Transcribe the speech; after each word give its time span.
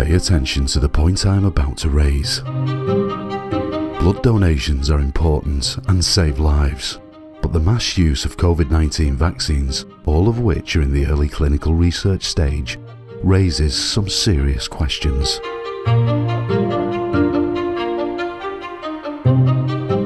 Pay 0.00 0.14
attention 0.14 0.64
to 0.64 0.80
the 0.80 0.88
point 0.88 1.26
I 1.26 1.36
am 1.36 1.44
about 1.44 1.76
to 1.78 1.90
raise. 1.90 2.40
Blood 2.40 4.22
donations 4.22 4.88
are 4.88 4.98
important 4.98 5.76
and 5.88 6.02
save 6.02 6.38
lives, 6.38 6.98
but 7.42 7.52
the 7.52 7.60
mass 7.60 7.98
use 7.98 8.24
of 8.24 8.38
COVID 8.38 8.70
19 8.70 9.14
vaccines, 9.14 9.84
all 10.06 10.26
of 10.26 10.40
which 10.40 10.74
are 10.74 10.80
in 10.80 10.94
the 10.94 11.04
early 11.04 11.28
clinical 11.28 11.74
research 11.74 12.24
stage, 12.24 12.78
raises 13.22 13.76
some 13.76 14.08
serious 14.08 14.66
questions. 14.68 15.38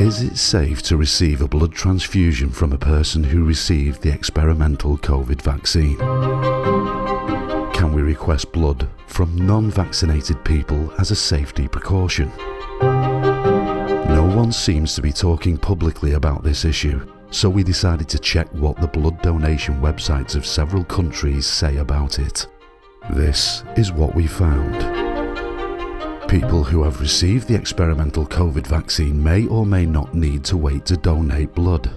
Is 0.01 0.23
it 0.23 0.37
safe 0.37 0.83
to 0.83 0.97
receive 0.97 1.41
a 1.41 1.47
blood 1.47 1.73
transfusion 1.73 2.51
from 2.51 2.73
a 2.73 2.79
person 2.79 3.23
who 3.23 3.45
received 3.45 4.03
the 4.03 4.13
experimental 4.13 4.99
COVID 4.99 5.41
vaccine? 5.41 6.84
We 7.95 8.03
request 8.03 8.51
blood 8.51 8.89
from 9.07 9.37
non 9.37 9.71
vaccinated 9.71 10.45
people 10.45 10.93
as 10.99 11.13
a 11.13 11.17
safety 11.17 11.69
precaution? 11.69 12.29
No 14.11 14.29
one 14.35 14.51
seems 14.51 14.97
to 14.97 15.01
be 15.01 15.13
talking 15.13 15.57
publicly 15.57 16.15
about 16.15 16.43
this 16.43 16.65
issue, 16.65 17.09
so 17.31 17.49
we 17.49 17.63
decided 17.63 18.09
to 18.09 18.19
check 18.19 18.49
what 18.53 18.81
the 18.81 18.89
blood 18.89 19.23
donation 19.23 19.81
websites 19.81 20.35
of 20.35 20.45
several 20.45 20.83
countries 20.83 21.47
say 21.47 21.77
about 21.77 22.19
it. 22.19 22.49
This 23.11 23.63
is 23.77 23.93
what 23.93 24.17
we 24.17 24.27
found. 24.27 24.75
People 26.29 26.65
who 26.65 26.83
have 26.83 27.01
received 27.01 27.47
the 27.47 27.55
experimental 27.55 28.27
COVID 28.27 28.67
vaccine 28.67 29.23
may 29.23 29.47
or 29.47 29.65
may 29.65 29.87
not 29.87 30.15
need 30.15 30.43
to 30.47 30.57
wait 30.57 30.85
to 30.87 30.97
donate 30.97 31.55
blood. 31.55 31.93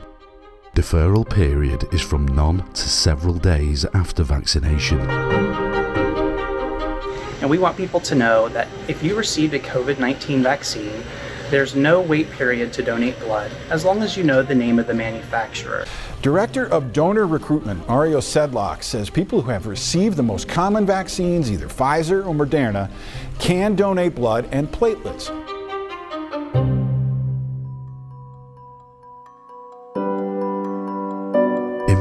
Deferral 0.76 1.28
period 1.28 1.92
is 1.92 2.04
from 2.04 2.28
none 2.28 2.64
to 2.74 2.88
several 2.88 3.34
days 3.34 3.84
after 3.96 4.22
vaccination. 4.22 5.67
And 7.42 7.50
we 7.50 7.58
want 7.58 7.78
people 7.78 8.00
to 8.02 8.16
know 8.16 8.50
that 8.50 8.68
if 8.88 9.04
you 9.04 9.16
received 9.16 9.54
a 9.54 9.60
COVID 9.60 10.00
19 10.00 10.42
vaccine, 10.42 11.04
there's 11.50 11.76
no 11.76 12.02
wait 12.02 12.30
period 12.32 12.74
to 12.74 12.84
donate 12.84 13.18
blood 13.20 13.52
as 13.70 13.86
long 13.86 14.04
as 14.04 14.18
you 14.18 14.24
know 14.24 14.42
the 14.42 14.56
name 14.56 14.80
of 14.80 14.88
the 14.88 14.94
manufacturer. 14.94 15.86
Director 16.22 16.66
of 16.66 16.92
Donor 16.92 17.26
Recruitment, 17.26 17.88
Mario 17.88 18.20
Sedlock, 18.20 18.84
says 18.84 19.10
people 19.10 19.42
who 19.42 19.52
have 19.52 19.68
received 19.68 20.18
the 20.18 20.24
most 20.24 20.50
common 20.50 20.86
vaccines, 20.86 21.52
either 21.52 21.68
Pfizer 21.68 22.26
or 22.26 22.34
Moderna, 22.34 22.90
can 23.40 23.76
donate 23.76 24.16
blood 24.16 24.50
and 24.52 24.70
platelets. 24.70 25.47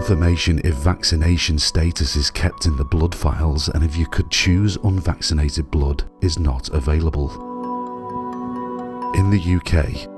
Information 0.07 0.61
if 0.63 0.75
vaccination 0.75 1.59
status 1.59 2.15
is 2.15 2.31
kept 2.31 2.67
in 2.67 2.77
the 2.77 2.85
blood 2.85 3.13
files 3.13 3.67
and 3.71 3.83
if 3.83 3.97
you 3.97 4.07
could 4.07 4.31
choose 4.31 4.77
unvaccinated 4.85 5.69
blood 5.69 6.05
is 6.21 6.39
not 6.39 6.69
available. 6.69 7.29
In 9.17 9.31
the 9.31 9.57
UK, 9.57 10.09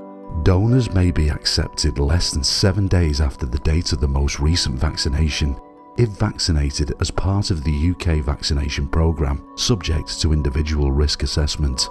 donors 0.43 0.93
may 0.93 1.09
be 1.09 1.29
accepted 1.29 1.97
less 1.97 2.29
than 2.29 2.43
seven 2.43 2.87
days 2.87 3.19
after 3.19 3.47
the 3.47 3.57
date 3.57 3.91
of 3.91 3.99
the 3.99 4.07
most 4.07 4.39
recent 4.39 4.77
vaccination 4.77 5.59
if 5.97 6.09
vaccinated 6.09 6.93
as 7.01 7.09
part 7.09 7.49
of 7.49 7.63
the 7.63 7.89
UK 7.89 8.23
vaccination 8.23 8.87
programme, 8.87 9.43
subject 9.57 10.21
to 10.21 10.33
individual 10.33 10.91
risk 10.91 11.23
assessment. 11.23 11.89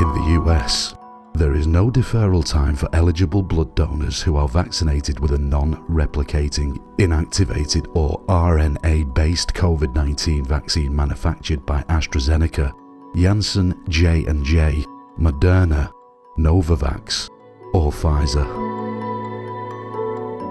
In 0.00 0.08
the 0.08 0.40
US, 0.40 0.94
there 1.34 1.54
is 1.54 1.66
no 1.66 1.90
deferral 1.90 2.48
time 2.48 2.76
for 2.76 2.88
eligible 2.92 3.42
blood 3.42 3.74
donors 3.74 4.22
who 4.22 4.36
are 4.36 4.48
vaccinated 4.48 5.18
with 5.18 5.32
a 5.32 5.38
non-replicating, 5.38 6.78
inactivated 6.98 7.90
or 7.96 8.20
RNA-based 8.26 9.52
COVID-19 9.52 10.46
vaccine 10.46 10.94
manufactured 10.94 11.66
by 11.66 11.82
AstraZeneca, 11.84 12.72
Janssen 13.16 13.82
J&J, 13.88 14.84
Moderna, 15.18 15.92
Novavax 16.38 17.28
or 17.72 17.90
Pfizer. 17.90 18.46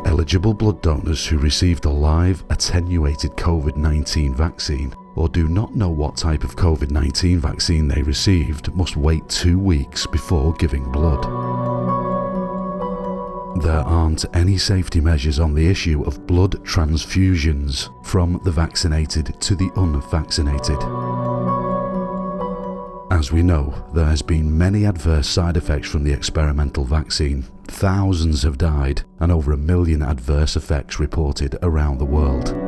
Eligible 0.05 0.53
blood 0.53 0.81
donors 0.81 1.25
who 1.25 1.37
received 1.37 1.85
a 1.85 1.89
live 1.89 2.43
attenuated 2.49 3.31
COVID 3.31 3.77
19 3.77 4.35
vaccine 4.35 4.93
or 5.15 5.29
do 5.29 5.47
not 5.47 5.75
know 5.75 5.89
what 5.89 6.17
type 6.17 6.43
of 6.43 6.55
COVID 6.55 6.91
19 6.91 7.39
vaccine 7.39 7.87
they 7.87 8.01
received 8.01 8.73
must 8.75 8.97
wait 8.97 9.27
two 9.29 9.59
weeks 9.59 10.05
before 10.07 10.53
giving 10.53 10.91
blood. 10.91 11.23
There 13.61 13.81
aren't 13.81 14.25
any 14.35 14.57
safety 14.57 14.99
measures 14.99 15.39
on 15.39 15.53
the 15.53 15.67
issue 15.67 16.03
of 16.03 16.25
blood 16.25 16.53
transfusions 16.65 17.89
from 18.05 18.41
the 18.43 18.51
vaccinated 18.51 19.39
to 19.41 19.55
the 19.55 19.69
unvaccinated. 19.75 20.79
As 23.11 23.31
we 23.31 23.43
know, 23.43 23.73
there 23.93 24.05
has 24.05 24.23
been 24.23 24.57
many 24.57 24.85
adverse 24.85 25.27
side 25.27 25.55
effects 25.55 25.87
from 25.87 26.03
the 26.03 26.11
experimental 26.11 26.83
vaccine. 26.83 27.43
Thousands 27.67 28.41
have 28.41 28.57
died 28.57 29.03
and 29.19 29.31
over 29.31 29.51
a 29.51 29.57
million 29.57 30.01
adverse 30.01 30.55
effects 30.55 30.99
reported 30.99 31.55
around 31.61 31.99
the 31.99 32.05
world. 32.05 32.62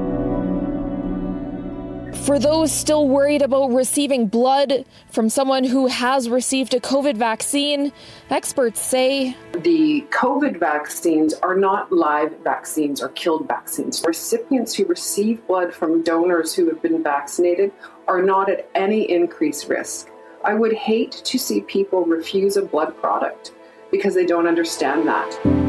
For 2.14 2.40
those 2.40 2.72
still 2.72 3.08
worried 3.08 3.42
about 3.42 3.72
receiving 3.72 4.28
blood 4.28 4.86
from 5.10 5.30
someone 5.30 5.64
who 5.64 5.88
has 5.88 6.30
received 6.30 6.74
a 6.74 6.80
COVID 6.80 7.18
vaccine, 7.18 7.92
experts 8.30 8.82
say 8.82 9.36
the 9.60 10.06
COVID 10.10 10.60
vaccines 10.60 11.34
are 11.36 11.56
not 11.56 11.92
live 11.92 12.36
vaccines 12.44 13.02
or 13.02 13.10
killed 13.10 13.48
vaccines. 13.48 14.04
Recipients 14.06 14.74
who 14.74 14.86
receive 14.86 15.46
blood 15.48 15.74
from 15.74 16.04
donors 16.04 16.54
who 16.54 16.68
have 16.70 16.82
been 16.82 17.04
vaccinated 17.04 17.72
are 18.08 18.22
not 18.22 18.50
at 18.50 18.70
any 18.76 19.10
increased 19.10 19.70
risk. 19.70 20.10
I 20.44 20.54
would 20.54 20.74
hate 20.74 21.12
to 21.12 21.38
see 21.40 21.62
people 21.62 22.06
refuse 22.06 22.58
a 22.58 22.62
blood 22.62 22.96
product 22.98 23.54
because 23.92 24.14
they 24.14 24.26
don't 24.26 24.48
understand 24.48 25.08
that. 25.08 25.65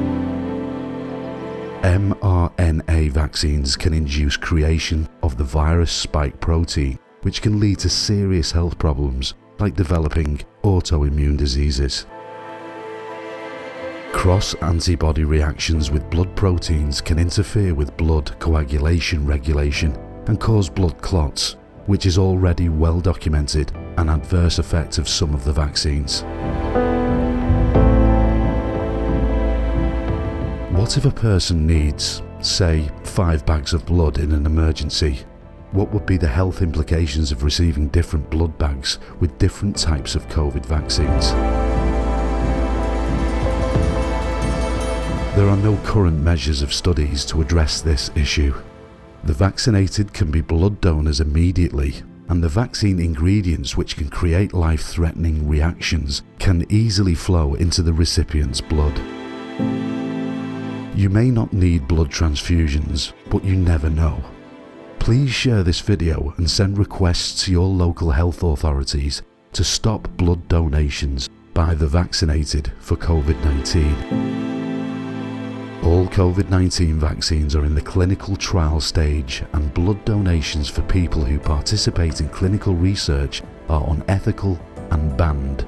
mRNA 1.86 3.12
vaccines 3.12 3.76
can 3.76 3.94
induce 3.94 4.36
creation 4.36 5.08
of 5.22 5.36
the 5.36 5.44
virus 5.44 5.92
spike 5.92 6.40
protein, 6.40 6.98
which 7.22 7.40
can 7.40 7.60
lead 7.60 7.78
to 7.78 7.88
serious 7.88 8.50
health 8.50 8.76
problems 8.76 9.34
like 9.60 9.76
developing 9.76 10.40
autoimmune 10.64 11.36
diseases. 11.36 12.06
Cross 14.12 14.54
antibody 14.62 15.22
reactions 15.22 15.92
with 15.92 16.10
blood 16.10 16.34
proteins 16.34 17.00
can 17.00 17.20
interfere 17.20 17.72
with 17.72 17.96
blood 17.96 18.36
coagulation 18.40 19.24
regulation 19.24 19.94
and 20.26 20.40
cause 20.40 20.68
blood 20.68 21.00
clots, 21.00 21.54
which 21.86 22.04
is 22.04 22.18
already 22.18 22.68
well 22.68 23.00
documented 23.00 23.70
an 23.96 24.08
adverse 24.08 24.58
effect 24.58 24.98
of 24.98 25.08
some 25.08 25.32
of 25.32 25.44
the 25.44 25.52
vaccines. 25.52 26.24
What 30.86 30.96
if 30.96 31.04
a 31.04 31.10
person 31.10 31.66
needs, 31.66 32.22
say, 32.42 32.88
five 33.02 33.44
bags 33.44 33.74
of 33.74 33.84
blood 33.84 34.18
in 34.18 34.30
an 34.30 34.46
emergency? 34.46 35.18
What 35.72 35.92
would 35.92 36.06
be 36.06 36.16
the 36.16 36.28
health 36.28 36.62
implications 36.62 37.32
of 37.32 37.42
receiving 37.42 37.88
different 37.88 38.30
blood 38.30 38.56
bags 38.56 39.00
with 39.18 39.36
different 39.36 39.76
types 39.76 40.14
of 40.14 40.28
COVID 40.28 40.64
vaccines? 40.64 41.32
There 45.34 45.48
are 45.48 45.56
no 45.56 45.76
current 45.78 46.22
measures 46.22 46.62
of 46.62 46.72
studies 46.72 47.24
to 47.24 47.42
address 47.42 47.80
this 47.80 48.12
issue. 48.14 48.54
The 49.24 49.34
vaccinated 49.34 50.12
can 50.12 50.30
be 50.30 50.40
blood 50.40 50.80
donors 50.80 51.18
immediately 51.18 51.94
and 52.28 52.44
the 52.44 52.48
vaccine 52.48 53.00
ingredients 53.00 53.76
which 53.76 53.96
can 53.96 54.08
create 54.08 54.54
life-threatening 54.54 55.48
reactions 55.48 56.22
can 56.38 56.64
easily 56.68 57.16
flow 57.16 57.54
into 57.54 57.82
the 57.82 57.92
recipient's 57.92 58.60
blood. 58.60 58.96
You 60.96 61.10
may 61.10 61.30
not 61.30 61.52
need 61.52 61.86
blood 61.86 62.10
transfusions, 62.10 63.12
but 63.28 63.44
you 63.44 63.54
never 63.54 63.90
know. 63.90 64.18
Please 64.98 65.30
share 65.30 65.62
this 65.62 65.80
video 65.80 66.32
and 66.38 66.50
send 66.50 66.78
requests 66.78 67.44
to 67.44 67.52
your 67.52 67.68
local 67.68 68.10
health 68.10 68.42
authorities 68.42 69.20
to 69.52 69.62
stop 69.62 70.08
blood 70.16 70.48
donations 70.48 71.28
by 71.52 71.74
the 71.74 71.86
vaccinated 71.86 72.72
for 72.80 72.96
COVID-19. 72.96 75.84
All 75.84 76.06
COVID 76.06 76.48
19 76.48 76.98
vaccines 76.98 77.54
are 77.54 77.66
in 77.66 77.74
the 77.74 77.82
clinical 77.82 78.34
trial 78.34 78.80
stage, 78.80 79.44
and 79.52 79.74
blood 79.74 80.02
donations 80.06 80.70
for 80.70 80.80
people 80.82 81.22
who 81.22 81.38
participate 81.38 82.22
in 82.22 82.30
clinical 82.30 82.74
research 82.74 83.42
are 83.68 83.86
unethical 83.90 84.58
and 84.90 85.14
banned. 85.18 85.66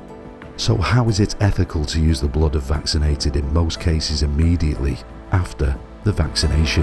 So, 0.58 0.76
how 0.76 1.08
is 1.08 1.20
it 1.20 1.36
ethical 1.40 1.84
to 1.84 2.00
use 2.00 2.20
the 2.20 2.26
blood 2.26 2.56
of 2.56 2.64
vaccinated 2.64 3.36
in 3.36 3.52
most 3.54 3.78
cases 3.78 4.24
immediately 4.24 4.98
after 5.30 5.78
the 6.02 6.10
vaccination? 6.10 6.82